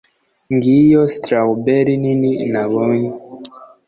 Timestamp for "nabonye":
2.51-3.11